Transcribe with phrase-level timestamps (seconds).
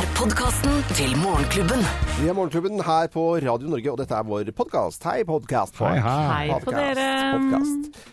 [0.00, 1.80] er podkasten til Morgenklubben.
[2.20, 5.02] Vi er Morgenklubben her på Radio Norge, og dette er vår podkast.
[5.04, 5.76] Hei, podkast.
[5.80, 6.46] Hei, hei.
[6.52, 7.08] Hei på dere.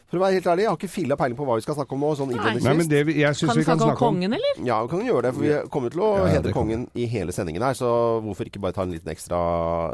[0.08, 1.96] For å være helt ærlig, jeg har ikke filla peiling på hva vi skal snakke
[1.96, 2.10] om nå.
[2.20, 4.34] sånn Nei, men det, vi- jeg synes Kan vi kan snakke om snakke om kongen,
[4.38, 4.62] eller?
[4.68, 7.32] Ja, vi kan gjøre det, for vi kommer til å Ja, hedre kongen i hele
[7.36, 7.92] sendingen her, så
[8.24, 9.40] hvorfor ikke bare ta en liten ekstra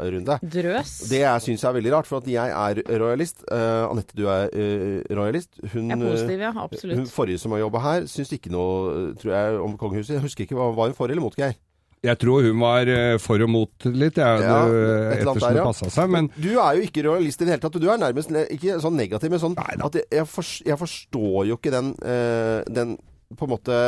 [0.02, 0.38] runde?
[0.42, 0.94] Drøs.
[1.10, 3.44] Det jeg syns er veldig rart, for at jeg er royalist.
[3.50, 5.50] Uh, Anette, du er uh, royalist.
[5.72, 6.52] Hun, Jeg er positiv, ja.
[6.56, 6.96] Absolutt.
[6.98, 10.14] hun forrige som har jobba her, syns ikke noe, eh, tror jeg, om kongehuset.
[10.18, 11.54] Jeg husker ikke, var var hun for eller mot, Geir?
[12.04, 15.56] Jeg tror hun var eh, for og mot litt, jeg, Ja, det, et ettersom der,
[15.56, 16.10] det passa seg.
[16.12, 17.78] Men Du er jo ikke realist i det hele tatt.
[17.80, 19.88] Du er nærmest ikke sånn negativ, men sånn Neida.
[19.88, 20.28] at jeg,
[20.68, 22.98] jeg forstår jo ikke den, eh, den
[23.34, 23.78] på en måte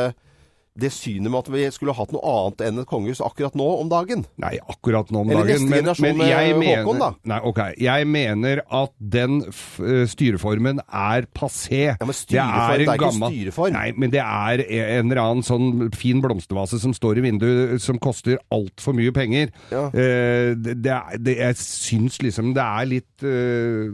[0.77, 3.89] det synet med at vi skulle hatt noe annet enn et kongehus akkurat nå om
[3.89, 4.23] dagen.
[4.41, 5.65] Nei, akkurat nå om Eller dagen.
[5.65, 7.09] neste Men, generasjon men med Håkon, da.
[7.33, 7.61] Nei, ok.
[7.81, 11.81] Jeg mener at den eh, styreformen er passé.
[11.97, 13.73] Ja, men styreform, det er ikke styreform.
[13.77, 17.97] Nei, men det er en eller annen sånn fin blomstervase som står i vinduet, som
[18.01, 19.49] koster altfor mye penger.
[19.73, 19.87] Ja.
[19.89, 23.89] Eh, det, det, er- det, jeg syns liksom det er litt eh,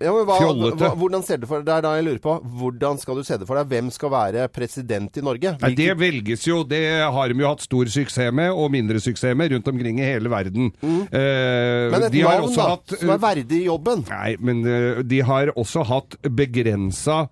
[0.00, 0.78] Ja, men hva, Fjollete.
[0.80, 2.34] hva, hvordan ser du for deg, Det er da jeg lurer på.
[2.60, 3.68] Hvordan skal du se det for deg?
[3.68, 5.52] Hvem skal være president i Norge?
[5.60, 6.62] Nei, det velges jo.
[6.64, 6.80] Det
[7.12, 10.32] har de jo hatt stor suksess med, og mindre suksess med, rundt omkring i hele
[10.32, 10.72] verden.
[10.80, 11.90] Eh, Mm.
[11.92, 14.04] Men et navn, da, hatt- som er verdig i jobben.
[14.08, 17.28] Nei, men eh, de har også hatt begrensa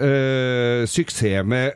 [0.00, 1.74] Uh, suksess med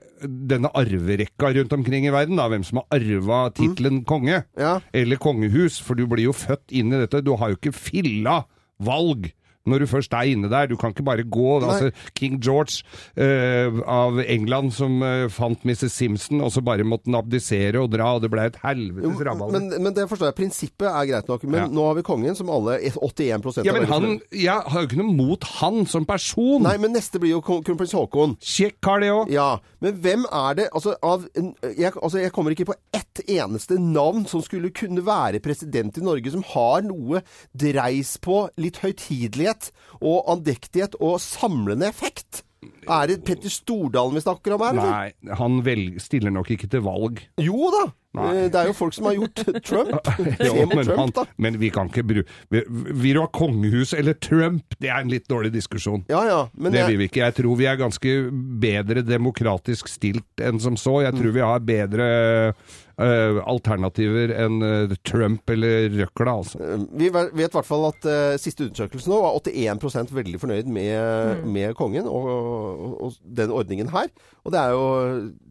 [0.49, 2.39] denne arverekka rundt omkring i verden.
[2.41, 4.39] da, Hvem som har arva tittelen konge.
[4.57, 4.79] Ja.
[4.95, 5.77] Eller kongehus.
[5.85, 7.21] For du blir jo født inn i dette.
[7.23, 8.47] Du har jo ikke filla
[8.81, 9.29] valg.
[9.65, 10.69] Når du først er inne der.
[10.69, 11.55] Du kan ikke bare gå.
[11.65, 12.83] Altså King George
[13.17, 15.89] uh, av England som uh, fant Mrs.
[15.95, 19.57] Simpson, og så bare måtte han abdisere og dra, og det ble et helvetes rabalder.
[19.57, 20.39] men, men det forstår jeg.
[20.43, 21.47] Prinsippet er greit nok.
[21.49, 21.69] Men Ja.
[21.73, 24.21] nå har vi kongen, som alle 81% Ja, men han.
[24.35, 26.63] Jeg har jo ikke noe mot han som person.
[26.67, 28.37] Nei, men neste blir jo kronprins Haakon.
[28.45, 29.33] Kjekk kar, det òg.
[29.33, 29.49] Ja,
[29.81, 34.27] men hvem er det altså, av, jeg, altså, jeg kommer ikke på ett eneste navn
[34.29, 37.23] som skulle kunne være president i Norge, som har noe
[37.57, 39.54] dreis på litt høytidelighet
[40.01, 42.43] og andektighet og samlende effekt.
[42.89, 44.95] Er det Petter Stordalen vi snakker om her, eller?
[44.95, 47.21] Nei, han stiller nok ikke til valg.
[47.41, 47.85] Jo da!
[48.15, 48.29] Nei.
[48.45, 50.11] Eh, Det er jo folk som har gjort Trump.
[50.39, 51.25] Jo, men, Trump, han, da.
[51.37, 52.63] men vi kan ikke bruke
[52.95, 54.77] Vil du ha kongehus eller Trump?
[54.79, 56.05] Det er en litt dårlig diskusjon.
[56.13, 56.41] Ja, ja.
[56.55, 57.25] Men det jeg- vil vi ikke.
[57.27, 58.15] Jeg tror vi er ganske
[58.63, 61.01] bedre demokratisk stilt enn som så.
[61.03, 61.21] Jeg Mm.
[61.21, 62.09] tror vi har bedre
[62.95, 66.61] Uh, alternativer enn uh, Trump eller røkla, altså.
[66.95, 71.41] Vi vet i hvert fall at uh, siste undersøkelse nå var 81% veldig fornøyd med,
[71.43, 74.13] med kongen og, og, og den ordningen her.
[74.47, 74.85] Og det er jo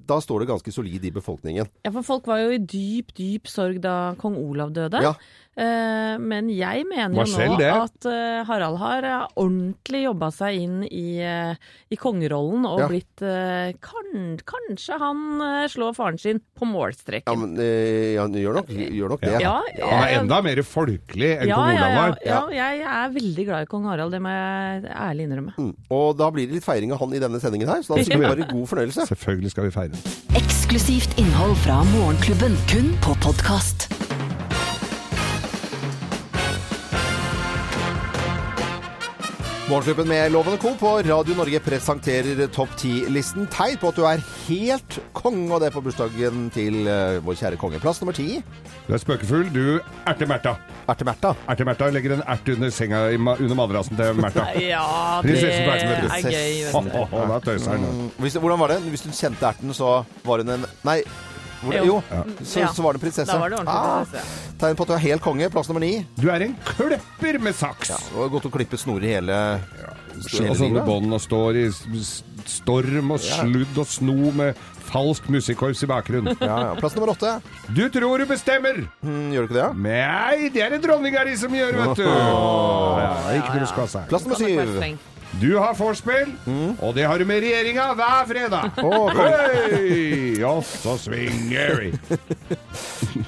[0.08, 1.68] Da står det ganske solid i befolkningen.
[1.84, 5.02] Ja, for folk var jo i dyp, dyp sorg da kong Olav døde.
[5.04, 5.14] Ja.
[5.54, 7.68] Eh, men jeg mener jo nå det.
[7.70, 12.88] at eh, Harald har eh, ordentlig jobba seg inn i, i kongerollen og Ja.
[12.90, 13.22] blitt
[13.86, 14.08] kan,
[14.50, 15.20] Kanskje han
[15.70, 19.42] slår faren sin på Ja, men ja, han gjør nok, gjør nok det.
[19.44, 22.18] Ja, Han er enda mer folkelig enn ja, kong ja, Olav ja, var.
[22.26, 22.42] ja,
[22.74, 25.54] jeg er veldig glad i kong Harald, det må jeg ærlig innrømme.
[25.60, 25.72] Mm.
[25.94, 28.26] Og da blir det litt feiring av han i denne sendingen her, så da skal
[28.26, 29.08] vi bare god fornøyelse.
[29.14, 30.53] Selvfølgelig skal vi feire.
[30.74, 33.93] Eksklusivt innhold fra Morgenklubben, kun på podkast.
[39.64, 40.74] Morgenklubben med Loven og Co.
[40.76, 43.46] på Radio Norge presenterer topp 10-listen.
[43.48, 47.38] Tegn på at du er helt konge, og det er på bursdagen til eh, vår
[47.40, 47.80] kjære konge.
[47.80, 48.42] Plass nummer ti.
[48.90, 49.48] Du er spøkefull.
[49.56, 50.58] Du erte-Märtha.
[50.92, 51.32] Erte-Märtha.
[51.48, 54.50] Erte-Märtha legger en ert under senga under madrassen til Märtha.
[54.74, 54.84] Ja,
[55.24, 56.68] det er gøy.
[57.32, 57.88] Da tøyser han.
[57.88, 58.82] Mm, hvordan var det?
[58.92, 61.00] Hvis du kjente erten, så var hun en Nei.
[61.64, 62.24] Hvor, jo, Jo.
[62.44, 62.68] Så, Ja.
[62.76, 63.28] så var det prinsesse.
[63.32, 64.58] Da var det ordentlig Ah, prinsesse.
[64.60, 65.50] tegn på at du er helt konge.
[65.54, 66.06] Plass nummer ni.
[66.20, 67.90] Du er en klipper med saks!
[67.90, 70.86] Ja, det var godt å klippe snorer hele, hele og sånne livet.
[70.86, 71.68] bånd og står i
[72.46, 74.56] storm og sludd og sno med
[74.94, 76.36] falsk musikkorps i bakgrunnen.
[76.44, 76.74] Ja, ja.
[76.76, 77.42] Plass nummer åtte.
[77.74, 78.84] Du tror du bestemmer!
[79.02, 79.70] Mm, gjør du ikke det?
[79.88, 82.04] Nei, det er det dronninga di som gjør, vet du!
[82.04, 84.08] Ja, ikke skal seg.
[84.12, 85.00] Plass nummer syv.
[85.42, 86.30] Du har vorspiel,
[86.80, 88.78] og det har du med regjeringa hver fredag.
[89.18, 90.38] Hei!
[90.46, 91.90] Og så svinger vi.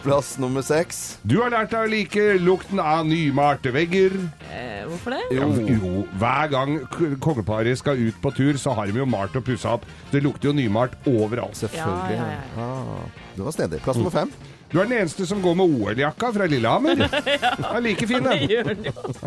[0.05, 1.17] Plass nummer seks.
[1.28, 4.16] Du har lært deg å like lukten av nymalte vegger.
[4.53, 5.22] Eh, hvorfor det?
[5.35, 5.49] Jo.
[5.67, 9.46] jo, hver gang k- kongeparet skal ut på tur, så har de jo malt og
[9.49, 9.87] pussa opp.
[10.13, 11.57] Det lukter jo nymalt overalt.
[11.57, 12.19] Selvfølgelig.
[12.22, 12.69] Ja, ja, ja.
[12.69, 13.81] Ah, det var snedig.
[13.85, 14.31] Plass nummer fem.
[14.75, 16.99] Du er den eneste som går med OL-jakka fra Lillehammer.
[17.63, 18.41] Han Er like fin, den.
[18.67, 18.81] Han.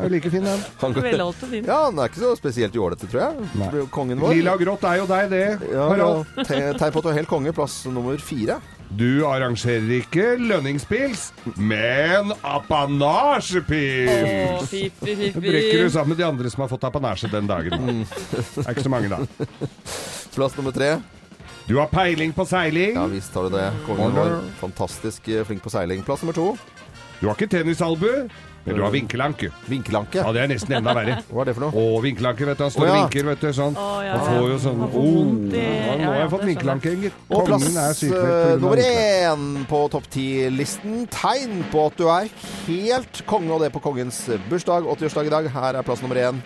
[0.05, 0.61] Er like fin, den.
[0.99, 1.65] Velholdt og fin.
[1.65, 3.33] Ja, han er ikke så spesielt jålete, tror jeg.
[3.57, 3.71] Nei.
[3.95, 4.35] Kongen vår.
[4.37, 5.47] Lilla og grått er jo deg, det.
[5.73, 6.11] Ja, ja.
[6.45, 7.55] Te- Tegn på at du er helt konge.
[7.57, 8.59] Plass nummer fire.
[8.99, 11.27] Du arrangerer ikke lønningspils,
[11.61, 14.69] men apanasjepils.
[14.71, 17.73] Fiffi, Det brekker du sammen med de andre som har fått apanasje den dagen.
[18.33, 19.19] Det er ikke så mange, da.
[20.37, 20.91] Plass nummer tre.
[21.69, 22.95] Du har peiling på seiling.
[22.97, 23.67] Ja visst har du det.
[23.85, 26.01] Kongen var Fantastisk eh, flink på seiling.
[26.03, 26.55] Plass nummer to.
[27.21, 28.09] Du har ikke tennisalbu,
[28.65, 29.51] men du har vinkelanke.
[29.69, 30.23] Vinkelanke.
[30.23, 31.19] Ja, det er nesten enda verre.
[31.29, 31.77] Hva er det for noe?
[31.77, 32.65] Å, vinkelanke, vet du.
[32.65, 33.03] Han står og og ja.
[33.03, 33.49] vinker, vet du.
[33.59, 33.77] Sånn.
[33.77, 34.41] Oh, ja, Han ja.
[34.41, 37.23] får jo sånn oh, Nå har ja, jeg fått vinkelanke, gitt.
[37.29, 41.03] Og plass er eh, nummer én på topp ti-listen.
[41.13, 42.33] Tegn på at du er
[42.65, 44.89] helt konge, og det på kongens bursdag.
[44.97, 45.57] 80-årsdag i dag.
[45.59, 46.41] Her er plass nummer én.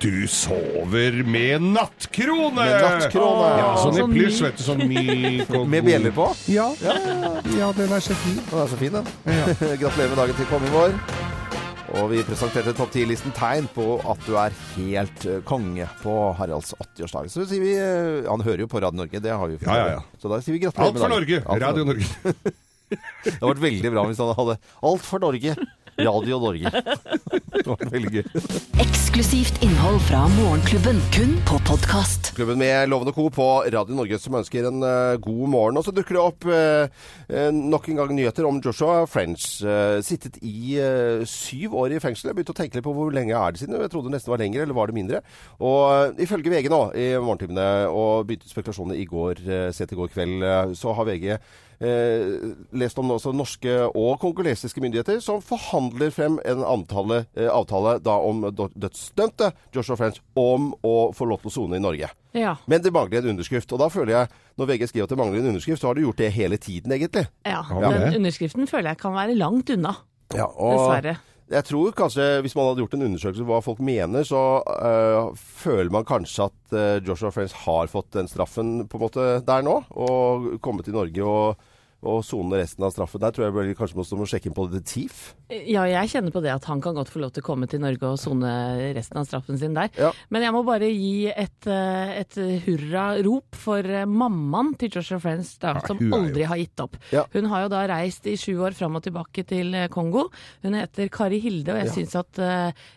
[0.00, 2.54] Du sover med nattkrone!
[2.54, 3.46] Med nattkrone.
[3.60, 4.64] Ja, sånn i Sånn pluss, vet du.
[4.66, 6.26] Sånn myk og Med bjeller på.
[6.52, 6.66] Ja.
[7.56, 8.36] ja, den er så fin.
[8.50, 9.08] Den er så fin, den.
[9.80, 10.98] Gratulerer med dagen til kongen vår.
[11.96, 16.74] Og vi presenterte topp 10-listen tegn på at du er helt eh, konge på Haralds
[16.82, 17.30] 80-årsdag.
[17.32, 19.76] Så sier vi eh, Han hører jo på Radio Norge, det har vi jo Ja,
[19.78, 20.02] ja, ja.
[20.20, 21.46] Så da sier vi gratulerer med dagen.
[21.46, 21.64] Alt for Norge.
[21.64, 22.54] Radio Norge.
[22.86, 24.54] Det hadde vært veldig bra hvis han hadde
[24.90, 25.56] Alt for Norge.
[25.96, 26.68] Radio Norge.
[27.56, 28.26] Det veldig gøy.
[28.82, 32.32] Eksklusivt innhold fra Morgenklubben, kun på podkast.
[32.36, 33.24] Klubben med Lovende Co.
[33.32, 35.80] på Radio Norge som ønsker en eh, god morgen.
[35.80, 36.92] Og så dukker det opp eh,
[37.32, 39.46] eh, nok en gang nyheter om Joshua French.
[39.64, 42.28] eh, sittet i eh, syv år i fengsel.
[42.30, 43.80] Jeg begynte å tenke litt på hvor lenge er det siden.
[43.80, 45.22] Jeg trodde det nesten var lenger, eller var det mindre?
[45.64, 49.40] Og eh, ifølge VG nå i morgentimene, og begynte spekulasjonene i går,
[49.74, 50.44] sent i går kveld,
[50.76, 51.38] så har VG
[51.80, 57.98] eh, lest om også norske og kongolesiske myndigheter som forhandler frem en avtale, eh, avtale
[58.04, 62.10] da om dødsdømte Joshua French om å få lov til å sone i Norge.
[62.36, 62.56] Ja.
[62.66, 63.72] Men det mangler en underskrift.
[63.72, 66.04] Og da føler jeg, når VG skriver at det mangler en underskrift, så har du
[66.04, 67.26] gjort det hele tiden, egentlig.
[67.46, 67.62] ja.
[67.70, 67.90] Ja.
[67.92, 69.94] Den underskriften føler jeg kan være langt unna.
[70.34, 71.16] Ja, og Dessverre.
[71.46, 75.92] Jeg tror kanskje, hvis man hadde gjort en undersøkelse hva folk mener, så øh, føler
[75.94, 79.76] man kanskje at øh, Joshua Friends har fått den straffen på en måte der nå,
[79.94, 81.68] og kommet til Norge og,
[82.02, 83.20] og sone resten av straffen.
[83.20, 85.12] Der tror jeg vel kanskje man må sjekke inn på detektiv.
[85.50, 87.80] Ja, jeg kjenner på det at han kan godt få lov til å komme til
[87.80, 89.88] Norge og sone resten av straffen sin der.
[89.96, 90.12] Ja.
[90.30, 95.54] Men jeg må bare gi et, eh, et hurrarop for eh, mammaen til Joshua Friends,
[95.62, 96.96] da, Ja, som aldri har gitt opp.
[97.14, 97.24] Ja.
[97.32, 100.28] Hun har jo da reist i sju år fram og tilbake til eh, Kongo.
[100.62, 101.92] Hun heter Kari Hilde, og jeg Ja.
[101.96, 102.38] syns at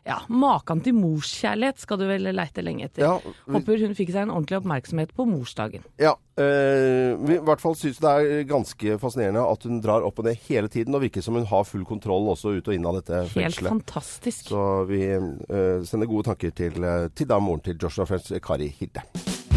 [0.05, 3.03] ja, maken til morskjærlighet skal du vel leite lenge etter.
[3.05, 5.83] Ja, vi- Håper hun fikk seg en ordentlig oppmerksomhet på morsdagen.
[5.99, 10.19] Ja, øh, vi i hvert fall syns det er ganske fascinerende at hun drar opp
[10.21, 12.85] og ned hele tiden, og virker som hun har full kontroll også ut og inn
[12.89, 13.69] av dette Helt fengselet.
[13.75, 14.49] fantastisk.
[14.53, 18.69] Så vi uh, sender gode tanker til, øh, til da moren til Joshua Friends, Kari
[18.79, 19.03] Hilde.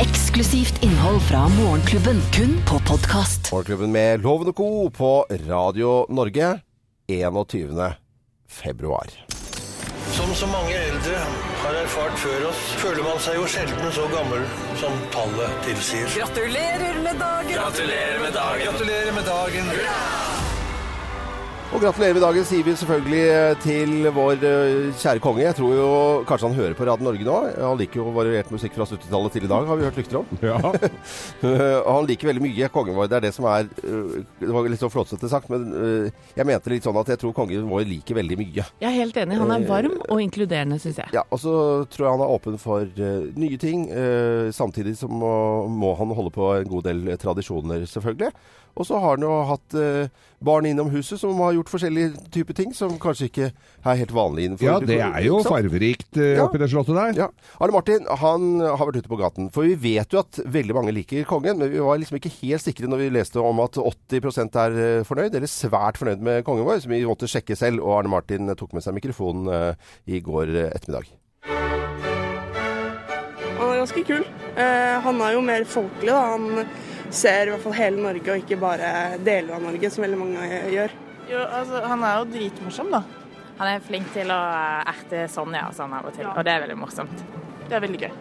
[0.03, 3.53] Eksklusivt innhold fra Morgenklubben, kun på podkast.
[3.53, 4.89] Morgenklubben med Loven og Co.
[4.89, 5.13] på
[5.49, 6.55] Radio Norge
[7.09, 7.93] 21.
[8.49, 9.42] februar.
[10.13, 11.21] Som så mange eldre
[11.63, 14.45] har erfart før oss, føler man seg jo sjelden så gammel
[14.81, 16.11] som tallet tilsier.
[16.19, 17.55] Gratulerer med dagen!
[17.55, 18.67] Gratulerer med dagen!
[18.67, 19.73] Gratulerer med dagen!
[21.73, 25.41] Og gratulerer med dagen sier vi selvfølgelig eh, til vår eh, kjære konge.
[25.41, 25.87] Jeg tror jo
[26.29, 27.37] kanskje han hører på Radio Norge nå.
[27.65, 30.29] Han liker jo variert musikk fra 70-tallet til i dag, har vi hørt rykter om.
[30.45, 30.59] Ja.
[31.97, 33.09] Han liker veldig mye kongen vår.
[33.09, 35.65] Det er det som er eh, Det var litt så flåsete sagt, men
[36.37, 38.67] jeg mente litt sånn at jeg tror kongen vår liker veldig mye.
[38.83, 39.41] Jeg er helt enig.
[39.41, 41.15] Han er varm og inkluderende, syns jeg.
[41.17, 41.55] Ja, og så
[41.95, 43.05] tror jeg han er åpen for
[43.47, 43.89] nye ting.
[43.89, 45.33] eh, samtidig så må,
[45.73, 48.35] må han holde på en god del tradisjoner, selvfølgelig.
[48.73, 50.09] Og så har han jo hatt eh,
[50.43, 54.47] barn innom huset som har gjort forskjellige typer ting som kanskje ikke er helt vanlig
[54.49, 56.47] innenfor ja, det er jo farverikt eh, Ja.
[56.47, 57.13] oppi det slottet der.
[57.21, 57.29] Ja.
[57.63, 59.51] Arne Martin han har vært ute på gaten.
[59.55, 62.65] For vi vet jo at veldig mange liker kongen, men vi var liksom ikke helt
[62.65, 66.65] sikre når vi leste om at 80% er eh, fornøyd, eller svært fornøyd med kongen
[66.67, 67.85] vår, som vi måtte sjekke selv.
[67.85, 71.13] Og Arne Martin tok med seg mikrofonen eh, i går eh, ettermiddag.
[73.59, 74.25] Han er ganske kul.
[74.57, 76.23] Eh, han er jo mer folkelig, da.
[76.35, 76.67] Han
[77.13, 78.93] ser i hvert fall hele Norge, og ikke bare
[79.25, 80.97] deler av Norge, som veldig mange gjør.
[81.31, 83.03] Jo, altså, han er jo dritmorsom, da.
[83.61, 84.41] Han er flink til å
[84.91, 87.25] erte Sonja og sånn av og til, og det er veldig morsomt.
[87.69, 88.15] Det er veldig gøy.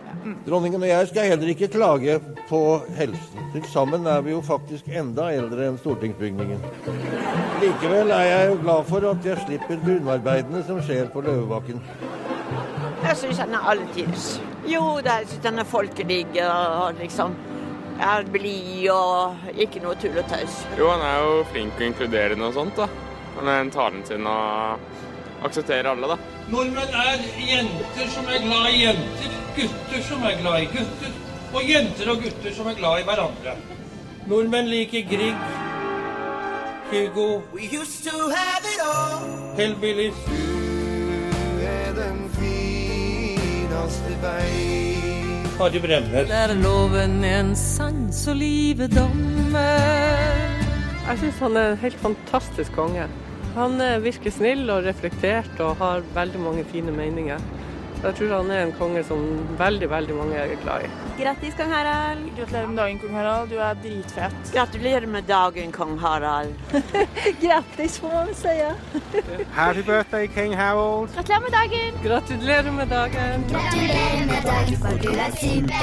[0.45, 2.59] Dronningen og jeg skal heller ikke klage på
[2.95, 3.47] helsen.
[3.55, 6.61] Til sammen er vi jo faktisk enda eldre enn stortingsbygningen.
[7.63, 11.81] Likevel er jeg jo glad for at jeg slipper grunnarbeidene som skjer på Løvebakken.
[13.01, 14.27] Jeg syns han er alltids.
[14.69, 17.33] Jo, da, jeg syns han er folkelig og liksom
[18.01, 20.61] er blid og ikke noe tull og tøys.
[20.79, 22.87] Jo, han er jo flink og inkluderende og sånt, da.
[23.37, 24.79] Han er en talen sin og
[25.47, 26.17] aksepterer alle, da.
[26.51, 31.17] Nordmenn er jenter som er glad i jenter, gutter som er glad i gutter,
[31.51, 33.57] og jenter og gutter som er glad i hverandre.
[34.29, 35.49] Nordmenn liker Grieg,
[36.91, 37.41] Hugo,
[39.57, 40.19] Hellbillies.
[45.61, 46.25] Harry Bremner.
[46.25, 49.59] Der loven en sans og livet dommer.
[51.05, 53.05] Jeg syns han er en helt fantastisk konge.
[53.53, 57.37] Han eh, virker snill og reflektert og har veldig mange fine meninger.
[58.01, 59.19] Jeg tror han er en konge som
[59.59, 60.89] veldig, veldig mange er glad i.
[61.19, 62.19] Grattis, kong Harald.
[62.37, 63.49] Gratulerer med dagen, kong Harald.
[63.51, 64.31] Du er dritfet.
[64.55, 66.53] Gratulerer med dagen, kong Harald.
[67.43, 68.47] Grattis, får man vel si.
[69.59, 71.09] Happy birthday, King Harald.
[71.15, 71.93] Gratulerer med dagen.
[72.07, 73.43] Gratulerer med dagen.
[73.53, 75.81] Gratulerer med dagen, for du er super.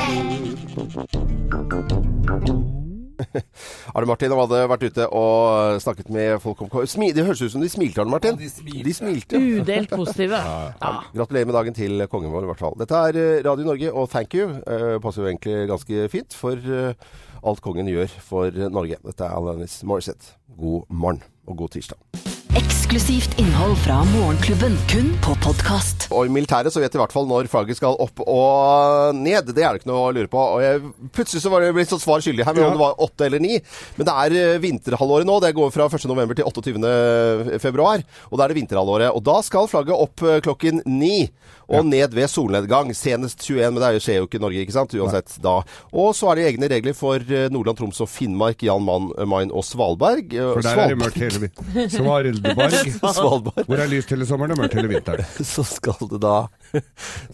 [3.96, 7.64] Arne Martin hadde vært ute og snakket med folk om Smi Det høres ut som
[7.64, 8.38] de smilte, Arne Martin.
[8.38, 9.40] de smilte.
[9.40, 10.42] Udelt positive.
[10.78, 10.90] Ja.
[11.14, 12.76] Gratulerer med dagen til kongen vår, i hvert fall.
[12.78, 14.48] Dette er eh, Radio Norge, og thank you.
[14.68, 16.94] uh, passer jo egentlig ganske fint for uh,
[17.42, 19.00] alt kongen gjør for Norge.
[19.04, 20.37] Dette er Alanis Morissette.
[20.58, 22.38] God morgen og god tirsdag.
[22.57, 26.07] Eksklusivt innhold fra Morgenklubben, kun på podkast.
[26.14, 29.50] Og i militæret så vet de i hvert fall når flagget skal opp og ned.
[29.52, 30.40] Det er det ikke noe å lure på.
[30.57, 30.81] Og jeg,
[31.14, 32.71] plutselig så var det blitt sånn svar skyldig her med Ja.
[32.71, 33.59] om det var åtte eller ni.
[33.99, 35.37] Men det er eh, vinterhalvåret nå.
[35.45, 36.09] Det går fra 1.
[36.09, 37.61] november til 28.
[37.61, 38.02] februar.
[38.33, 39.12] Og da er det vinterhalvåret.
[39.12, 41.28] Og da skal flagget opp eh, klokken ni.
[41.69, 42.95] Og ned ved solnedgang.
[42.97, 44.95] Senest 21, men det er skjer jo ikke i Norge, ikke sant?
[44.97, 45.59] Uansett da.
[45.93, 49.52] Og så er det egne regler for eh, Nordland, Troms og Finnmark, Jan Mann, Main
[49.52, 50.33] og Svalbard.
[50.33, 52.48] Eh, For der er det mørkt hele vinteren.
[52.59, 53.14] Svalbard.
[53.14, 53.67] Svalbard.
[53.69, 55.26] Hvor er lyst hele sommeren og mørkt hele vinteren.
[55.55, 56.37] så skal det da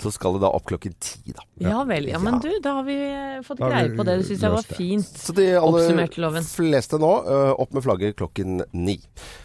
[0.01, 1.45] Så skal det da opp klokken ti, da.
[1.63, 2.09] Ja vel.
[2.11, 4.19] Ja, men du, da har vi eh, fått greie på det.
[4.21, 5.11] Det syns jeg var fint.
[5.25, 8.97] Så de aller fleste nå, eh, opp med flagget klokken ni.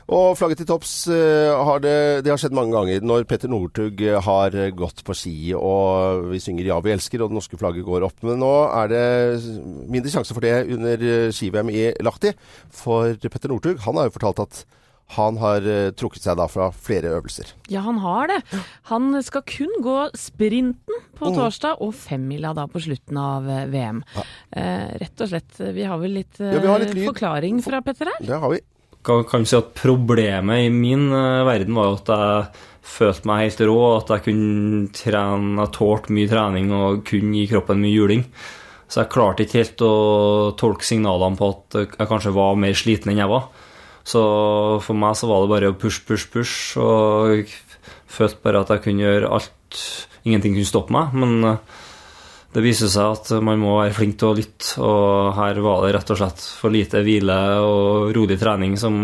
[0.09, 3.05] Og flagget til topps eh, har det, det har skjedd mange ganger.
[3.05, 7.39] Når Petter Northug har gått på ski og vi synger 'Ja, vi elsker', og det
[7.39, 8.17] norske flagget går opp.
[8.25, 9.05] Men nå er det
[9.89, 12.33] mindre sjanse for det under ski-VM i Lahti.
[12.73, 14.65] For Petter Northug, han har jo fortalt at
[15.15, 17.55] han har eh, trukket seg da fra flere øvelser.
[17.73, 18.39] Ja, han har det.
[18.91, 23.79] Han skal kun gå sprinten på torsdag, og femmila da på slutten av VM.
[23.79, 24.03] VM.
[24.51, 25.61] Eh, rett og slett.
[25.75, 28.19] Vi har vel litt, eh, Ja, vi har litt forklaring fra Petter her?
[28.25, 28.59] Det har vi.
[29.03, 32.47] Kan, kan si at Problemet i min uh, verden var jo at jeg
[32.83, 37.47] følte meg helt rå, at jeg kunne trene, jeg tålte mye trening og kunne gi
[37.47, 38.25] kroppen mye juling.
[38.89, 39.93] Så jeg klarte ikke helt å
[40.57, 43.47] tolke signalene på at jeg kanskje var mer sliten enn jeg var.
[44.09, 44.21] Så
[44.85, 47.49] for meg så var det bare å push, push, push, og jeg
[48.09, 49.83] følte bare at jeg kunne gjøre alt.
[50.25, 51.13] Ingenting kunne stoppe meg.
[51.13, 51.37] men...
[51.53, 51.85] eh,
[52.49, 55.91] det viser seg at man må være flink til å lytte, og her var det
[55.93, 58.95] rett og slett for lite hvile og rolig trening som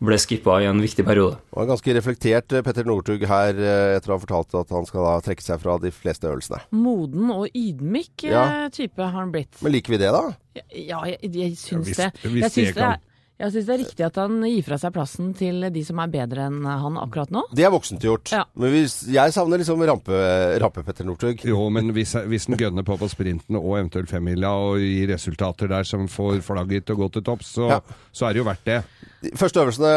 [0.00, 1.36] ble skippa i en viktig periode.
[1.50, 4.88] Det var ganske reflektert eh, Petter Northug her eh, etter å ha fortalt at han
[4.88, 6.62] skal da trekke seg fra de fleste øvelsene.
[6.80, 8.46] Moden og ydmyk Ja.
[8.72, 9.60] type har han blitt.
[9.60, 10.24] Men liker vi det, da?
[10.72, 12.08] Ja, jeg, jeg syns hvis- det.
[12.24, 12.96] hvis Jeg syns det det, kan.
[12.96, 13.04] er,
[13.36, 16.12] jeg syns det er riktig at han gir fra seg plassen til de som er
[16.12, 17.42] bedre enn han akkurat nå.
[17.52, 18.32] Det er voksent gjort.
[18.32, 18.44] Ja.
[18.56, 20.20] Men hvis, jeg savner liksom rampe,
[20.62, 21.44] rampe Petter Northug.
[21.44, 25.68] Jo, men hvis, hvis han gønner på på sprinten og eventuelt femmila og gir resultater
[25.68, 27.80] der som får flagget til å gå til topps, så, Ja.
[28.12, 28.78] så er det jo verdt det.
[29.26, 29.92] De første øvelsene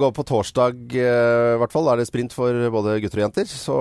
[0.00, 1.84] går på torsdag, eh, i hvert fall.
[1.86, 3.46] Da er det sprint for både gutter og jenter.
[3.50, 3.74] Så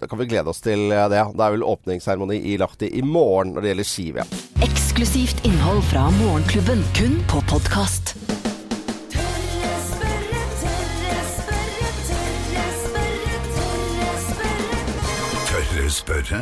[0.00, 1.22] da kan vi glede oss til eh, det.
[1.36, 4.65] Det er vel åpningsseremoni i Lahti i morgen når det gjelder ski-VM.
[4.96, 8.16] Eksklusivt innhold fra Morgenklubben, kun på podkast.
[15.46, 16.40] Tørre spørre?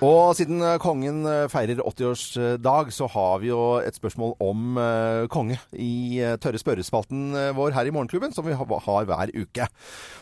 [0.00, 5.26] Og siden eh, kongen eh, feirer 80-årsdag, så har vi jo et spørsmål om eh,
[5.32, 9.66] konge i tørre spørrespalten vår her i Morgenklubben, som vi har hver uke.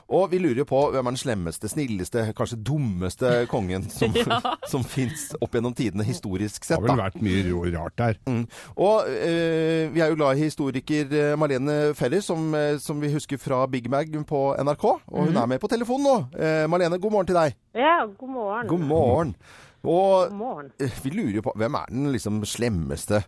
[0.09, 4.41] Og vi lurer jo på hvem er den slemmeste, snilleste, kanskje dummeste kongen som, Ja.
[4.73, 6.81] som fins opp gjennom tidene historisk sett.
[6.83, 8.19] Det har vel vært mye rart der.
[8.27, 8.43] Mm.
[8.75, 12.51] Og øh, vi er jo glad i historiker Marlene Feller, som,
[12.83, 14.85] som vi husker fra Big Mag på NRK.
[14.85, 15.41] Og hun mm.
[15.45, 16.19] er med på telefonen nå.
[16.35, 17.57] Eh, Marlene, god morgen til deg.
[17.79, 18.69] Ja, god morgen.
[18.75, 19.35] God morgen.
[19.87, 20.33] Og
[20.83, 23.23] eh, vi lurer jo på hvem er den liksom slemmeste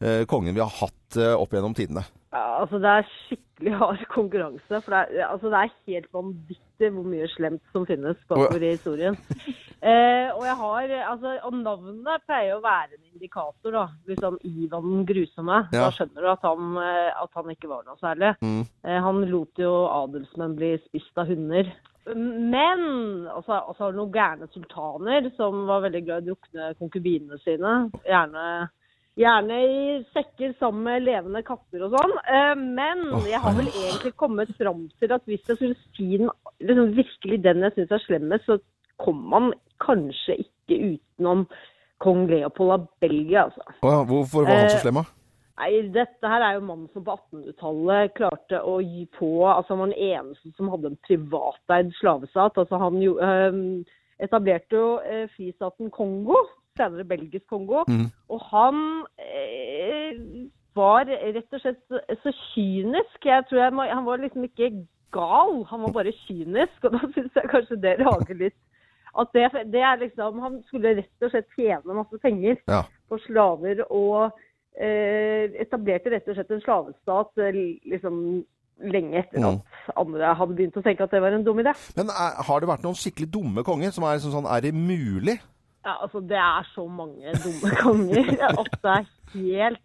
[0.00, 2.06] eh, kongen vi har hatt eh, opp gjennom tidene?
[2.30, 4.80] Ja, altså Det er skikkelig hard konkurranse.
[4.80, 8.76] For det er, altså, det er helt vanvittig hvor mye slemt som finnes bakover i
[8.76, 9.18] historien.
[9.80, 13.72] Eh, og jeg har, altså, og navnet pleier å være en indikator.
[13.72, 13.86] da.
[14.10, 15.62] Liksom Ivan den grusomme.
[15.72, 15.86] Ja.
[15.86, 18.34] Da skjønner du at han, eh, at han ikke var noe særlig.
[18.44, 18.60] Mm.
[18.84, 21.72] Eh, han lot jo adelsmenn bli spist av hunder.
[22.16, 22.82] Men
[23.30, 27.38] altså, altså har du noen gærne sultaner som var veldig glad i å drukne konkubinene
[27.44, 27.72] sine.
[28.06, 28.44] Gjerne,
[29.20, 29.80] gjerne i
[30.14, 32.16] sekker sammen med levende katter og sånn.
[32.24, 36.30] Eh, Men jeg har vel egentlig kommet fram til at hvis jeg skulle si den,
[36.60, 38.58] liksom virkelig den jeg syns er slemmest, så
[39.00, 41.46] kommer man kanskje ikke utenom
[42.00, 43.64] kong Leopold av Belgia, altså.
[43.80, 45.19] Hvorfor var han så Eh, slem, da?
[45.60, 49.82] Nei, dette her er jo mannen som på 1800-tallet klarte å gi på Altså, han
[49.82, 52.56] var den eneste som hadde en privateid slavestat.
[52.62, 53.82] Altså, han jo, øhm,
[54.24, 56.38] etablerte jo eh, fristaten Kongo,
[56.80, 57.84] senere belgisk Kongo.
[57.92, 58.08] Mm.
[58.32, 58.80] Og han
[59.20, 60.48] eh,
[60.78, 63.20] var rett og slett så, så kynisk.
[63.24, 64.72] Jeg tror jeg Han var liksom ikke
[65.12, 66.84] gal, han var bare kynisk.
[66.84, 68.60] Og da syns jeg kanskje det rager litt.
[69.18, 72.84] At det, det er liksom Han skulle rett og slett tjene masse penger Ja.
[73.10, 74.30] på slaver og
[74.78, 77.58] etablerte rett og slett en slavestat eh,
[77.90, 78.44] liksom
[78.80, 79.58] lenge etter Mm.
[79.60, 81.74] at andre hadde begynt å tenke at det var en dum idé.
[81.96, 84.72] Men er, har det vært noen skikkelig dumme konger som er liksom sånn Er det
[84.74, 85.36] mulig?
[85.84, 89.80] Ja, altså Det er så mange dumme konger at det er helt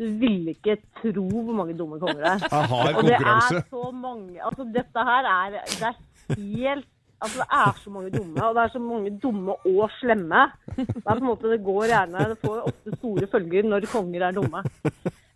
[0.00, 2.46] Du ville ikke tro hvor mange dumme konger det er.
[2.48, 6.00] Jeg Og det er så mange Altså dette her er Det er
[6.40, 6.88] helt
[7.20, 10.42] Altså Det er så mange dumme, og det er så mange dumme og slemme.
[10.76, 14.26] Det er på en måte Det går gjerne Det får ofte store følger når konger
[14.28, 14.64] er dumme.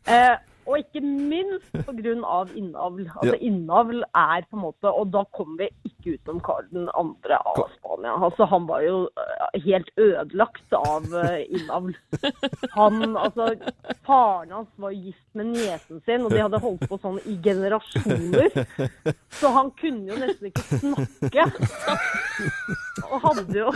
[0.05, 2.47] Eh, og ikke minst pga.
[2.55, 3.05] innavl.
[3.15, 3.41] Altså Ja.
[3.41, 6.85] Innavl er på en måte Og da kommer vi ikke utenom Karl 2.
[7.35, 8.15] av Spania.
[8.25, 11.95] Altså Han var jo eh, helt ødelagt av eh, innavl.
[12.79, 13.55] Han, altså
[14.07, 18.53] Faren hans var gift med niesen sin, og de hadde holdt på sånn i generasjoner.
[19.33, 21.47] Så han kunne jo nesten ikke snakke.
[23.11, 23.73] Og hadde jo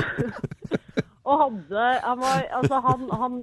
[1.28, 3.34] og hadde Han var Altså, han, han,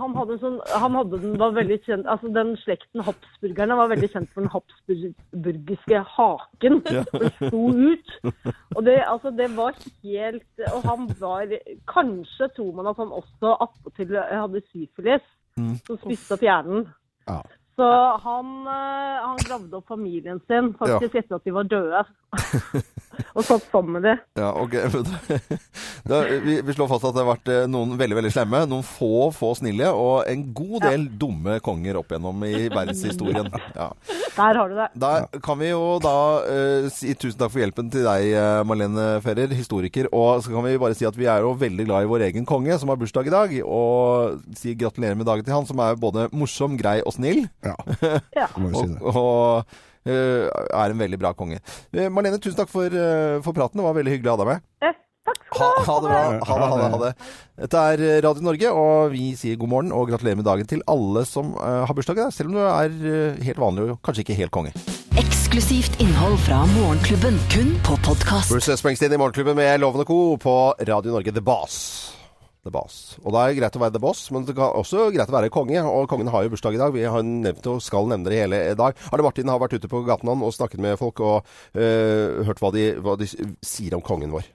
[0.00, 4.08] han hadde sånn Han hadde den var veldig kjent Altså, den slekten Habsburgerne var veldig
[4.14, 6.80] kjent for den habsburgiske haken.
[6.88, 7.04] Ja.
[7.12, 8.14] Den sto ut.
[8.76, 11.52] Og det, altså, det var helt Og han var
[11.90, 15.76] Kanskje tror man at han også attpåtil hadde syfilis, Mm.
[15.86, 16.80] som spiste opp hjernen.
[17.28, 17.36] Ja.
[17.78, 17.86] Så
[18.24, 22.00] han, eh, han gravde opp familien sin faktisk etter at de var døde.
[23.34, 24.22] og satt sammen med dem.
[24.40, 24.74] Ja, ok.
[26.04, 28.84] Da, vi, vi slår fast at det har vært eh, noen veldig veldig slemme, noen
[28.84, 33.48] få få snille, og en god del dumme konger opp gjennom i verdenshistorien.
[33.74, 33.88] Ja.
[34.34, 34.86] Der har du det.
[34.98, 35.10] Da
[35.42, 39.50] kan vi jo da uh, si tusen takk for hjelpen til deg, eh, Marlene Ferrer,
[39.56, 40.08] historiker.
[40.14, 42.46] Og så kan vi bare si at vi er jo veldig glad i vår egen
[42.48, 43.56] konge, som har bursdag i dag.
[43.64, 47.44] Og si gratulerer med dagen til han, som er både morsom, grei og snill.
[47.66, 47.74] Ja,
[48.34, 49.00] det må vi si det.
[49.02, 51.60] Og, og er en veldig bra konge.
[51.94, 53.80] Eh, Marlene, tusen takk for, eh, for praten.
[53.80, 55.00] Det var veldig hyggelig å ha deg med.
[55.54, 56.22] Ha, ha det bra.
[56.44, 57.12] Ha det, ha det, ha det.
[57.64, 61.22] Dette er Radio Norge, og vi sier god morgen og gratulerer med dagen til alle
[61.28, 64.26] som uh, har bursdag i dag, selv om du er eh, helt vanlig og kanskje
[64.26, 64.74] ikke helt konge.
[65.20, 68.50] Eksklusivt innhold fra Morgenklubben, kun på podkast.
[68.52, 70.36] Bruce Springsteen i Morgenklubben med Lovende Co.
[70.42, 70.58] på
[70.90, 72.23] Radio Norge The Boss.
[72.64, 73.18] The Boss.
[73.22, 75.52] Og det er greit å være The Boss, men det er også greit å være
[75.52, 75.82] konge.
[75.84, 76.94] Og kongen har jo bursdag i dag.
[76.96, 78.98] Vi har nevnt og skal nevne det hele dag.
[79.12, 82.72] Arne Martin har vært ute på gaten og snakket med folk og eh, hørt hva
[82.74, 84.48] de, hva de sier om kongen vår.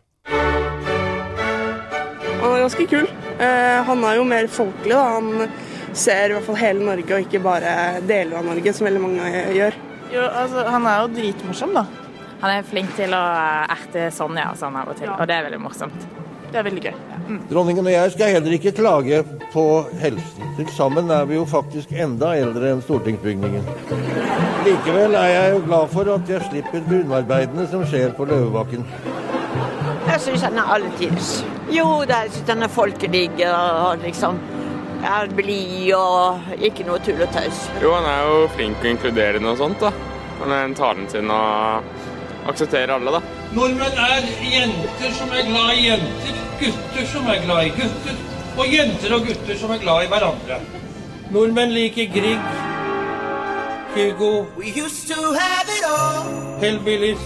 [2.39, 3.09] Han er ganske kul.
[3.39, 4.95] Eh, han er jo mer folkelig.
[4.95, 5.03] Da.
[5.19, 7.73] Han ser i hvert fall hele Norge, og ikke bare
[8.07, 9.77] deler av Norge, som veldig mange gjør.
[10.09, 11.85] Jo, altså, han er jo dritmorsom, da.
[12.39, 13.21] Han er flink til å
[13.75, 16.28] erte Sonja og sånn av og til, og det er veldig morsomt.
[16.49, 16.93] Det er veldig gøy.
[17.51, 19.19] Dronningen og jeg skal heller ikke klage
[19.53, 19.65] på
[20.01, 20.47] helsen.
[20.57, 23.67] Til sammen er vi jo faktisk enda eldre enn stortingsbygningen.
[24.65, 28.87] Likevel er jeg jo glad for at jeg slipper grunnarbeidene som skjer på Løvebakken.
[30.09, 31.33] Jeg syns han er alltids.
[31.69, 34.39] Jo, da, jeg syns han er folkelig og liksom
[35.05, 37.67] er blid og ikke noe tull og tøys.
[37.83, 39.93] Jo, han er jo flink og inkluderende og sånt, da.
[40.41, 43.38] Han er talen sin og aksepterer alle, da.
[43.53, 48.19] Nordmenn er jenter som er glad i jenter, gutter som er glad i gutter,
[48.57, 50.59] og jenter og gutter som er glad i hverandre.
[51.33, 52.43] Nordmenn liker Grieg,
[53.95, 54.45] Hugo,
[56.61, 57.25] Hellbillies.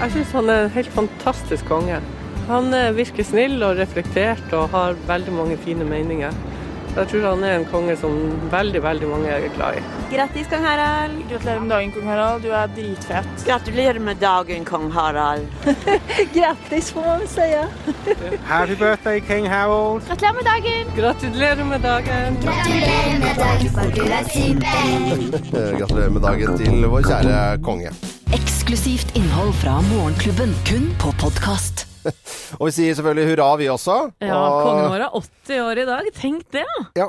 [0.00, 2.00] Jeg syns han er en helt fantastisk konge.
[2.48, 6.32] Han eh, virker snill og reflektert og har veldig mange fine meninger.
[6.98, 8.14] Jeg tror han er en konge som
[8.50, 9.82] veldig, veldig mange er glad i.
[10.10, 11.18] Grattis, kong Harald.
[11.28, 12.42] Gratulerer med dagen, kong Harald.
[12.42, 13.28] Du er dritfet.
[13.46, 15.46] Gratulerer med dagen, kong Harald.
[16.36, 17.64] Grattis, får man vel säga.
[18.52, 20.02] Happy birthday, King Harald.
[20.08, 20.92] Gratulerer med dagen.
[20.96, 22.40] Gratulerer med dagen.
[22.42, 27.92] Gratulerer med dagen, for du er Gratulerer med dagen til vår kjære konge.
[28.34, 31.87] Eksklusivt innhold fra Morgenklubben, kun på podkast.
[32.58, 33.96] Og vi sier selvfølgelig hurra, vi også.
[34.24, 36.12] Ja, og, kongen vår er 80 år i dag.
[36.18, 36.84] Tenk det, da!
[36.98, 37.08] Ja,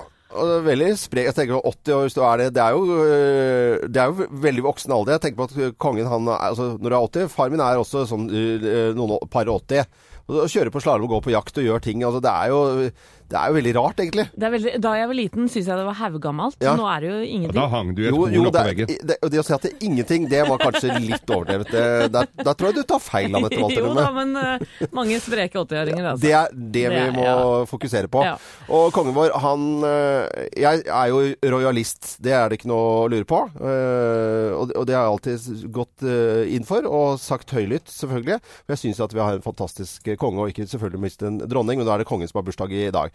[0.66, 1.30] veldig sprek.
[1.30, 2.50] Jeg tenker på 80 år, hvis du er det.
[2.58, 5.16] Det er jo, øh, det er jo veldig voksen alder.
[5.18, 8.06] Jeg tenker på at kongen, han altså, når du er 80 Far min er også
[8.10, 9.90] sånn øh, noen par og 80.
[10.30, 12.52] Og Å kjøre på slalåm og gå på jakt og gjøre ting, altså, det er
[12.54, 12.90] jo,
[13.30, 14.24] det er jo veldig rart, egentlig.
[14.34, 16.56] Det er veldig, da jeg var liten, syntes jeg det var haugammalt.
[16.66, 16.72] Ja.
[16.80, 17.58] Nå er det jo ingenting.
[17.60, 18.94] Da hang du i et Jo, horn oppå veggen.
[19.10, 21.70] det, og det å si at det er ingenting, det var kanskje litt overdrevet.
[22.10, 23.90] Der tror jeg du tar feil, Anette jo Walter.
[24.00, 26.24] da, men uh, mange spreke 80-åringer, altså.
[26.26, 27.44] Det er det vi Det vi må ja.
[27.70, 28.24] fokusere på.
[28.26, 28.34] Ja.
[28.74, 30.26] Og kongen vår, han øh,
[30.58, 31.22] Jeg er jo
[31.54, 33.44] rojalist, det er det ikke noe å lure på.
[33.62, 36.08] Øh, og, og det har jeg alltid gått
[36.50, 38.40] inn for, og sagt høylytt, selvfølgelig.
[38.66, 41.80] For jeg syns at vi har en fantastisk konge, og ikke selvfølgelig minst en dronning,
[41.82, 43.14] men da er det kongen som har bursdag i dag.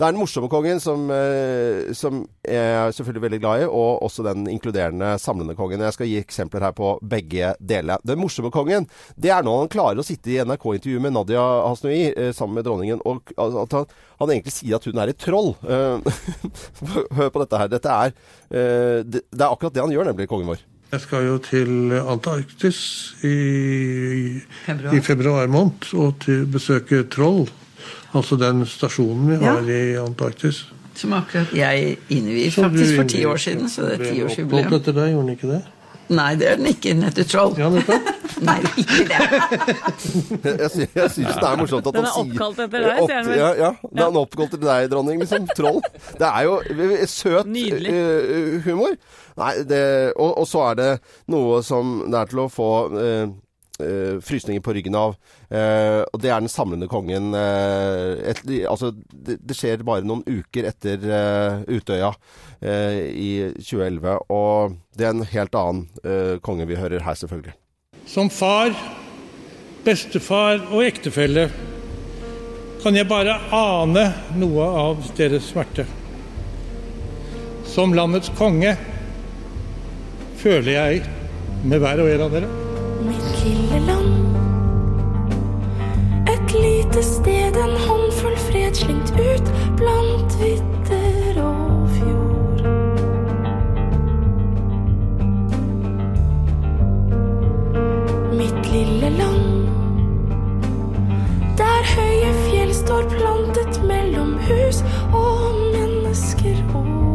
[0.00, 4.00] Det er den morsomme kongen som, eh, som jeg er selvfølgelig veldig glad i, og
[4.06, 5.82] også den inkluderende, samlende kongen.
[5.84, 8.00] Jeg skal gi eksempler her på begge deler.
[8.08, 8.88] Den morsomme kongen,
[9.20, 12.64] det er når han klarer å sitte i NRK-intervju med Nadia Hasnoi eh, sammen med
[12.64, 13.92] dronningen, og at han,
[14.24, 15.52] han egentlig sier at hun er et troll.
[15.68, 16.00] Eh,
[17.20, 17.68] Hør på dette her.
[17.76, 18.18] Dette er,
[19.04, 20.64] det, det er akkurat det han gjør, nemlig kongen vår.
[20.90, 22.80] Jeg skal jo til Antarktis
[23.20, 23.36] i
[24.64, 24.94] Februar.
[24.96, 27.44] i februar måned og til besøke Troll.
[28.14, 29.52] Altså den stasjonen vi Ja.
[29.54, 30.64] har i Antarktis.
[30.94, 34.74] Som akkurat jeg innviet faktisk for ti år siden, så det er tiårsjubileum.
[34.74, 35.62] etter deg, gjorde den ikke det?
[36.10, 36.94] Nei, det er den ikke.
[37.04, 37.54] Heter Troll.
[38.48, 39.18] Nei, ikke det.
[40.42, 43.02] Jeg, sy jeg syns det er morsomt at han sier Den er oppkalt etter deg,
[43.04, 43.38] sier han vel.
[43.38, 43.70] Ja, ja.
[43.92, 45.20] Den er oppkalt etter deg, dronning.
[45.22, 45.46] Liksom.
[45.54, 45.78] Troll.
[46.18, 46.56] Det er jo
[47.10, 48.96] søt uh, humor.
[49.38, 49.84] Nei, det,
[50.16, 50.90] og, og så er det
[51.30, 53.30] noe som det er til å få eh,
[54.24, 55.16] frysninger på ryggen av.
[55.50, 57.32] Eh, og det er den samlende kongen.
[57.34, 62.12] eh, et, altså, det, det skjer bare noen uker etter eh, Utøya
[62.60, 64.18] eh, i 2011.
[64.30, 67.56] Og det er en helt annen eh, konge vi hører her, selvfølgelig.
[68.10, 68.72] Som far,
[69.84, 71.48] bestefar og ektefelle
[72.80, 74.06] kan jeg bare ane
[74.40, 75.84] noe av deres smerte.
[77.68, 78.72] Som landets konge
[80.40, 81.02] føler jeg
[81.62, 82.69] med hver og en av dere.
[83.08, 84.36] Mitt lille land.
[86.28, 92.62] Et lite sted, en håndfull fred slengt ut blant vidder og fjord.
[98.36, 99.68] Mitt lille land.
[101.58, 107.09] Der høye fjell står plantet mellom hus og mennesker og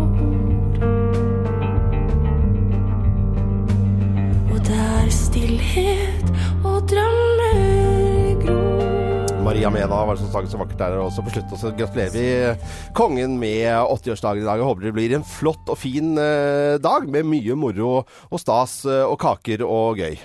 [5.76, 6.30] stillhet
[6.64, 9.42] og drømmer gror.
[9.46, 11.52] Maria Mena var det som sang så vakkert der også på slutt.
[11.52, 14.62] Og så gratulerer vi kongen med 80-årsdagen i dag.
[14.62, 18.80] Jeg håper det blir en flott og fin eh, dag med mye moro og stas
[18.88, 20.16] eh, og kaker og gøy.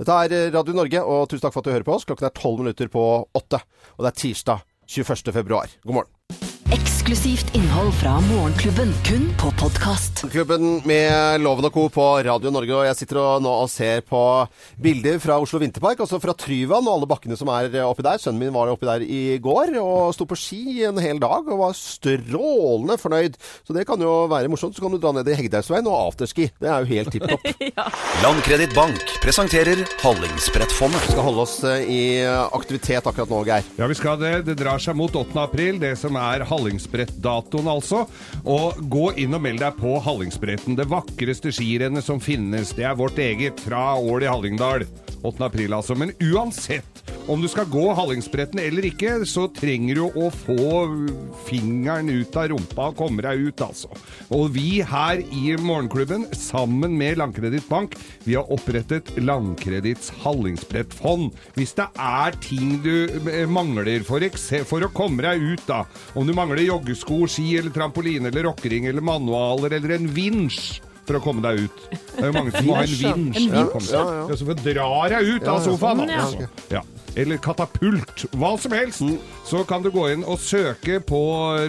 [0.00, 2.08] Dette er eh, Radio Norge, og tusen takk for at du hører på oss.
[2.08, 3.06] Klokken er tolv minutter på
[3.36, 3.62] åtte,
[3.96, 5.34] og det er tirsdag 21.
[5.36, 5.80] februar.
[5.84, 6.15] God morgen.
[6.74, 10.24] Eksklusivt innhold fra Morgenklubben, kun på podkast.
[10.32, 11.84] Klubben med Loven og Co.
[11.94, 14.18] på Radio Norge, og jeg sitter og nå og ser på
[14.82, 18.18] bilder fra Oslo Vinterpark, altså fra Tryvann og alle bakkene som er oppi der.
[18.18, 21.60] Sønnen min var oppi der i går og sto på ski en hel dag og
[21.60, 23.38] var strålende fornøyd.
[23.62, 24.74] Så det kan jo være morsomt.
[24.74, 26.48] Så kan du dra ned i Hegdehaugsveien og afterski.
[26.58, 27.46] Det er jo helt tipp topp.
[28.26, 31.06] Landkreditt Bank presenterer Hallingsbrettfondet.
[31.06, 33.72] Vi skal holde oss eh, i aktivitet akkurat nå, Geir.
[33.78, 34.34] Ja, vi skal det.
[34.50, 35.30] Det drar seg mot 8.
[35.46, 38.04] april, det som er Hallingsbrettdatoen altså.
[38.48, 40.78] Og gå inn og meld deg på Hallingsbretten.
[40.78, 42.74] Det vakreste skirennet som finnes.
[42.76, 44.86] Det er vårt eget fra Ål i Hallingdal.
[45.26, 45.44] 8.
[45.44, 45.96] april altså.
[45.98, 50.84] Men uansett om du skal gå Hallingsbretten eller ikke, så trenger du å få
[51.48, 53.90] fingeren ut av rumpa og komme deg ut, altså.
[54.30, 61.34] Og vi her i Morgenklubben, sammen med Landkreditt Bank, vi har opprettet Landkreditts Hallingsbrettfond.
[61.58, 64.22] Hvis det er ting du eh, mangler for,
[64.70, 65.82] for å komme deg ut, da.
[66.14, 71.18] Om du mangler joggesko, ski eller trampoline eller rockering eller manualer eller en vinsj for
[71.18, 71.82] å komme deg ut.
[71.90, 73.12] Det er jo mange som må ha en Vinsj, ja.
[73.14, 74.26] En vinsj, komme- ja, ja.
[74.30, 74.54] Ja, så for
[75.10, 75.98] jeg ut Ja, av ja, sofaen.
[75.98, 76.22] sånn, ja.
[76.22, 76.48] altså.
[76.70, 76.82] Ja.
[77.16, 78.26] Eller katapult.
[78.36, 79.02] Hva som helst.
[79.46, 81.20] Så kan du gå inn og søke på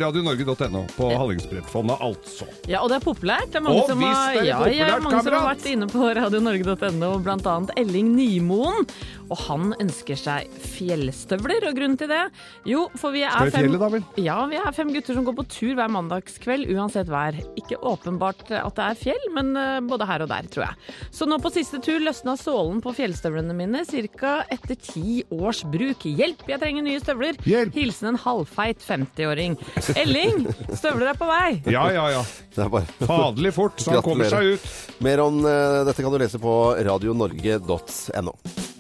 [0.02, 0.84] radionorge.no.
[0.98, 2.48] På Hallingsbrettfondet, altså.
[2.68, 3.52] Ja, og det er populært.
[3.54, 6.10] Det er mange, Å, som, har, er ja, ja, mange som har vært inne på
[6.20, 8.90] radionorge.no, blant annet Elling Nymoen.
[9.28, 12.22] Og han ønsker seg fjellstøvler, og grunnen til det
[12.68, 13.76] Jo, for vi er fem?
[14.24, 17.36] Ja, vi er fem gutter som går på tur hver mandagskveld, uansett vær.
[17.60, 20.96] Ikke åpenbart at det er fjell, men eh, både her og der, tror jeg.
[21.12, 24.38] Så nå på siste tur løsna sålen på fjellstøvlene mine ca.
[24.54, 26.06] etter ti års bruk.
[26.08, 27.40] Hjelp, jeg trenger nye støvler!
[27.76, 29.58] Hilsen en halvfeit 50-åring.
[29.96, 31.50] Elling, støvler er på vei!
[31.70, 32.24] Ja, ja, ja.
[32.56, 34.72] Det er bare Fadelig fort, så han kommer seg ut.
[35.06, 36.56] Mer om uh, dette kan du lese på
[36.88, 38.38] radionorge.no.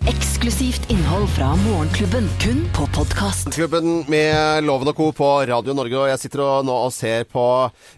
[0.07, 3.49] Eksklusivt innhold fra Morgenklubben, kun på podkast.
[3.51, 5.09] Klubben med Loven og Co.
[5.11, 7.43] på Radio Norge, og jeg sitter og nå og ser på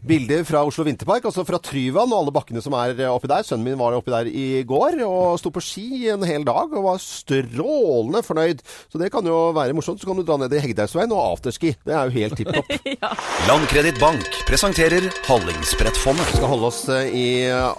[0.09, 3.45] bilder fra Oslo Vinterpark, altså fra Tryvann og alle bakkene som er oppi der.
[3.45, 6.87] Sønnen min var oppi der i går og sto på ski en hel dag og
[6.87, 8.48] var strålende fornøyd.
[8.89, 10.01] Så det kan jo være morsomt.
[10.01, 11.75] Så kan du dra ned i Hegdehaugsveien og afterski.
[11.85, 12.71] Det er jo helt tipp topp.
[13.49, 16.31] Landkreditt Bank presenterer Hallingsbrettfondet.
[16.31, 17.27] Vi skal holde oss eh, i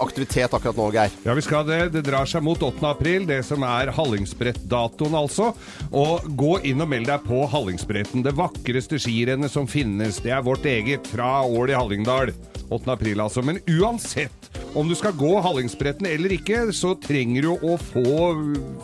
[0.01, 1.17] aktivitet akkurat nå, Geir.
[1.27, 1.81] Ja, vi skal det.
[1.95, 2.79] Det drar seg mot 8.
[2.91, 5.51] april, det som er Hallingsbrettdatoen, altså.
[5.91, 8.23] Og gå inn og meld deg på Hallingsbretten.
[8.25, 10.21] Det vakreste skirennet som finnes.
[10.23, 12.33] Det er vårt eget fra Ål i Hallingdal.
[12.71, 12.91] 8.
[12.91, 13.43] april, altså.
[13.43, 18.29] Men uansett om du skal gå Hallingsbretten eller ikke, så trenger du å få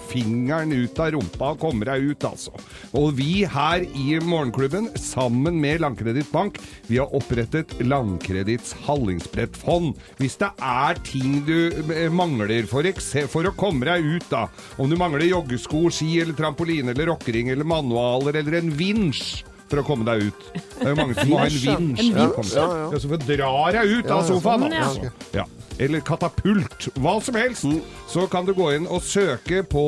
[0.09, 2.51] fingeren ut av rumpa og komme deg ut, altså.
[2.97, 9.93] Og vi her i Morgenklubben, sammen med Landkreditt Bank, vi har opprettet Landkreditts Hallingsbrettfond.
[10.17, 12.87] Hvis det er ting du eh, mangler for,
[13.29, 14.47] for å komme deg ut, da.
[14.81, 19.81] Om du mangler joggesko, ski eller trampoline eller rockering eller manualer eller en vinsj for
[19.81, 20.45] å komme deg ut.
[20.53, 22.27] Det er jo mange som må ha en Vinsj, ja.
[22.31, 22.89] Ja, ja.
[22.93, 24.63] Ja, så for å dra deg ut av sofaen.
[24.63, 25.11] sånn, altså.
[25.35, 25.43] Ja.
[25.79, 26.87] Eller katapult.
[26.97, 27.65] Hva som helst.
[28.09, 29.83] Så kan du gå inn og søke på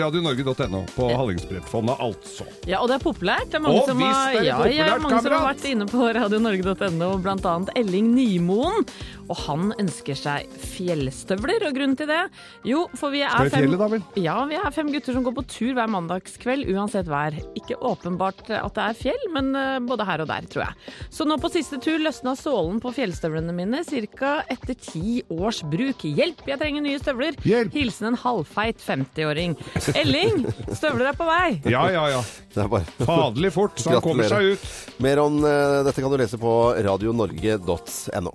[0.00, 2.46] radionorge.no på Hallingsbrettfondet, altså.
[2.68, 3.50] Ja, og det er populært.
[3.52, 5.66] Det er mange, som, visst har, er det ja, ja, populært, mange som har vært
[5.68, 8.88] inne på radionorge.no, blant annet Elling Nymoen.
[9.28, 12.20] Og han ønsker seg fjellstøvler, og grunnen til det?
[12.68, 14.00] Jo, for vi er fem, fjellet da.
[14.20, 17.36] Ja, vi er fem gutter som går på tur hver mandagskveld, uansett vær.
[17.58, 20.94] Ikke åpenbart at det er fjell, men eh, både her og der, tror jeg.
[21.14, 24.34] Så nå på siste tur løsna sålen på fjellstøvlene mine, ca.
[24.52, 26.04] etter ti års bruk.
[26.04, 27.38] Hjelp, jeg trenger nye støvler!
[27.74, 29.56] Hilsen en halvfeit 50-åring.
[29.96, 31.48] Elling, støvler er på vei!
[31.70, 32.24] Ja, ja, ja.
[32.54, 34.68] Det er bare Faderlig fort, så han kommer seg ut.
[35.02, 36.54] Mer om uh, dette kan du lese på
[36.86, 38.34] radionorge.no.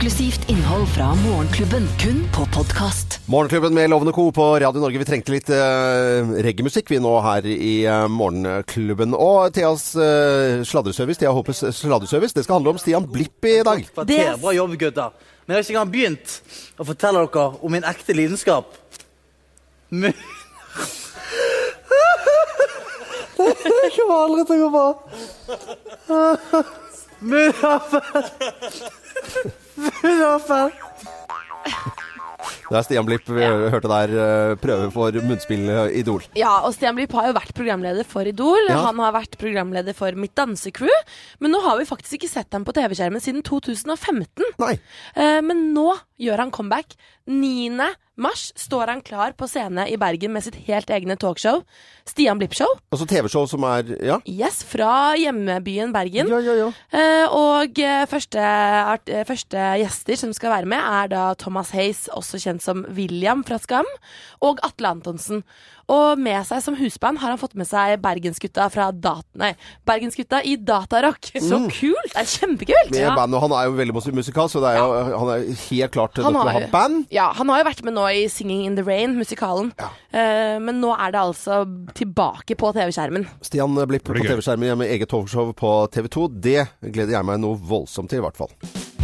[0.00, 3.20] Eksklusivt innhold fra Morgenklubben, kun på podkast.
[3.26, 4.32] Morgenklubben med Lovende Co.
[4.32, 4.98] på Radio Norge.
[4.98, 9.12] Vi trengte litt uh, reggaemusikk vi nå her i eh, Morgenklubben.
[9.12, 13.84] Og Theas uh, sladreservice, Thea Håpes sladreservice, det skal handle om Stian Blipp i dag.
[14.08, 15.12] Det er bra jobb, gutter.
[15.44, 16.40] Men jeg har ikke engang begynt
[16.80, 18.72] å fortelle dere om min ekte lidenskap.
[19.92, 20.16] Men...
[23.36, 24.88] Det kommer aldri til å gå bra.
[27.20, 28.00] Munnhafen.
[32.70, 36.22] Det er Stian Blipp vi hørte der eh, prøve for munnspill eh, Idol.
[36.38, 38.70] Ja, og Stian Blipp har jo vært programleder for Idol.
[38.70, 38.78] Ja.
[38.86, 40.92] Han har vært programleder for Mitt dansecrew.
[41.42, 44.54] Men nå har vi faktisk ikke sett ham på TV-skjermen siden 2015.
[44.62, 44.76] Nei.
[45.18, 45.88] Eh, men nå
[46.22, 46.94] gjør han comeback.
[47.30, 47.90] 9.
[48.22, 51.62] mars står han klar på scene i Bergen med sitt helt egne talkshow.
[52.08, 52.70] Stian Blipp-show.
[52.92, 54.20] Altså TV-show som er Ja.
[54.28, 56.30] Yes, fra hjemmebyen Bergen.
[56.30, 61.70] Eh, og eh, første, art, eh, første gjester som skal være med, er da Thomas
[61.76, 63.88] Hays, også kjent som William fra Skam,
[64.40, 65.44] og Atle Antonsen.
[65.90, 69.24] Og med seg som husband har han fått med seg Bergensgutta fra Dat...
[69.40, 69.52] Nei,
[69.88, 71.30] Bergensgutta i Datarock.
[71.50, 72.12] Så kult!
[72.12, 72.92] Det er kjempekult!
[72.94, 75.44] Med band, og han er jo veldig mus- musikal, så det er jo, han er
[75.64, 77.04] helt klart Han har, ha band.
[77.14, 79.72] ja, han har jo vært med nå i Singing in the Rain, musikalen.
[79.80, 81.62] Eh, men nå er det altså
[81.98, 83.26] tilbake på TV-skjermen.
[83.46, 86.28] Stian Blipp på TV-skjermen med eget talkshow på TV 2.
[86.48, 88.54] Det gleder jeg meg noe voldsomt til, i hvert fall.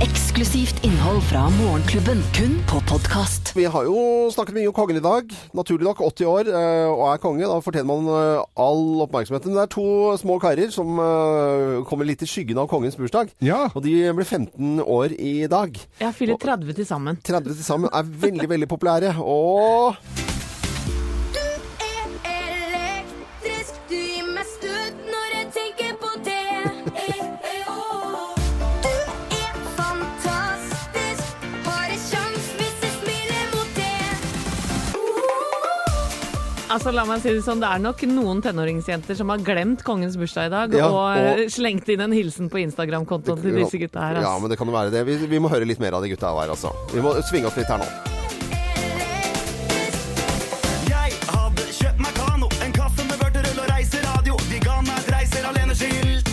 [0.05, 3.55] Eksklusivt innhold fra Morgenklubben, kun på podkast.
[3.57, 5.31] Vi har jo snakket mye om kongen i dag.
[5.57, 7.49] Naturlig nok 80 år eh, og er konge.
[7.49, 9.57] Da fortjener man eh, all oppmerksomheten.
[9.57, 9.87] Det er to
[10.21, 13.33] små karer som eh, kommer litt i skyggen av kongens bursdag.
[13.73, 15.81] Og de blir 15 år i dag.
[16.05, 17.17] Jeg fyller 30 til sammen.
[17.25, 19.17] 30 til sammen er veldig, veldig populære.
[19.25, 19.97] Og
[36.77, 40.17] Altså, la meg si Det sånn, det er nok noen tenåringsjenter som har glemt kongens
[40.21, 43.79] bursdag i dag, Ja, og, og- eh, slengt inn en hilsen på Instagram-kontoen til disse
[43.81, 44.21] gutta her.
[44.21, 45.07] Ja, men det kan jo være det.
[45.09, 46.75] Vi, vi må høre litt mer av de gutta her, altså.
[46.93, 47.89] Vi må svinge oss litt her nå.
[50.91, 54.37] Jeg hadde kjøpt meg kano, en kaffe med vørterøl og reiseradio.
[54.51, 56.29] De ga meg et reiser alene-skilt.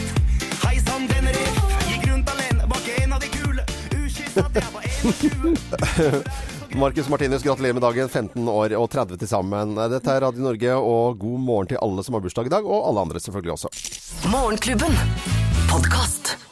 [0.66, 1.62] Hei sann, Teneriff.
[1.88, 3.64] Gikk rundt alene bak en av de kule.
[3.96, 6.34] Ukyss jeg var 21.
[6.76, 8.10] Markus Martinus, gratulerer med dagen.
[8.10, 9.76] 15 år og 30 til sammen.
[9.92, 12.88] Dette er Radio Norge, og god morgen til alle som har bursdag i dag, og
[12.90, 13.74] alle andre selvfølgelig også.
[14.34, 14.98] Morgenklubben.
[15.70, 16.43] Podkast.